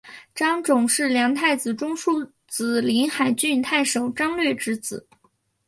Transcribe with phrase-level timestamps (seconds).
[0.33, 5.07] 张种是梁太子中庶子临海郡太守张略之子。